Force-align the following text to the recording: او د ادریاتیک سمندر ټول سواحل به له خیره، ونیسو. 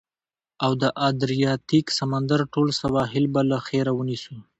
او 0.63 0.71
د 0.81 0.83
ادریاتیک 1.09 1.85
سمندر 1.99 2.39
ټول 2.53 2.67
سواحل 2.81 3.25
به 3.33 3.41
له 3.51 3.57
خیره، 3.67 3.91
ونیسو. 3.95 4.35